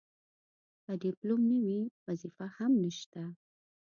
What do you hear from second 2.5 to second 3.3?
هم نشته.